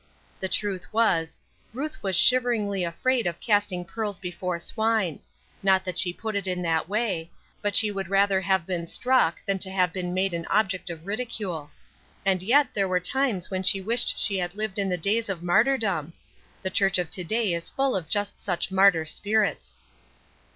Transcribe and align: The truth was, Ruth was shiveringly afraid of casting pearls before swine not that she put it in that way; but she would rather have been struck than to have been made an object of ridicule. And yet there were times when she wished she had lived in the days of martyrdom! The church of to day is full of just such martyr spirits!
The 0.39 0.49
truth 0.49 0.91
was, 0.91 1.37
Ruth 1.75 2.01
was 2.01 2.15
shiveringly 2.15 2.83
afraid 2.83 3.27
of 3.27 3.39
casting 3.39 3.85
pearls 3.85 4.17
before 4.17 4.57
swine 4.57 5.19
not 5.61 5.85
that 5.85 5.99
she 5.99 6.11
put 6.11 6.35
it 6.35 6.47
in 6.47 6.63
that 6.63 6.89
way; 6.89 7.29
but 7.61 7.75
she 7.75 7.91
would 7.91 8.09
rather 8.09 8.41
have 8.41 8.65
been 8.65 8.87
struck 8.87 9.45
than 9.45 9.59
to 9.59 9.69
have 9.69 9.93
been 9.93 10.11
made 10.11 10.33
an 10.33 10.47
object 10.47 10.89
of 10.89 11.05
ridicule. 11.05 11.69
And 12.25 12.41
yet 12.41 12.73
there 12.73 12.87
were 12.87 12.99
times 12.99 13.51
when 13.51 13.61
she 13.61 13.79
wished 13.79 14.19
she 14.19 14.39
had 14.39 14.55
lived 14.55 14.79
in 14.79 14.89
the 14.89 14.97
days 14.97 15.29
of 15.29 15.43
martyrdom! 15.43 16.13
The 16.63 16.71
church 16.71 16.97
of 16.97 17.11
to 17.11 17.23
day 17.23 17.53
is 17.53 17.69
full 17.69 17.95
of 17.95 18.09
just 18.09 18.39
such 18.39 18.71
martyr 18.71 19.05
spirits! 19.05 19.77